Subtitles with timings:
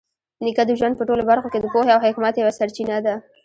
[0.43, 3.15] نیکه د ژوند په ټولو برخو کې د پوهې او حکمت یوه سرچینه ده.